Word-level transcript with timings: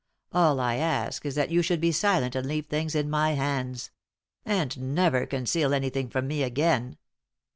All 0.31 0.59
I 0.59 0.77
ask 0.77 1.27
is 1.27 1.35
that 1.35 1.51
you 1.51 1.61
should 1.61 1.79
be 1.79 1.91
silent 1.91 2.33
and 2.35 2.47
leave 2.47 2.65
things 2.65 2.95
in 2.95 3.07
my 3.07 3.33
hands. 3.33 3.91
And 4.43 4.95
never 4.95 5.27
conceal 5.27 5.75
anything 5.75 6.09
from 6.09 6.25
me 6.27 6.41
again." 6.41 6.97